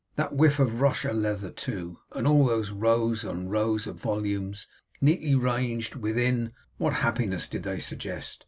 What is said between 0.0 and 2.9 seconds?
That whiff of russia leather, too, and all those